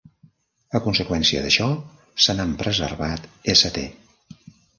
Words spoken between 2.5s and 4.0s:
preservat st.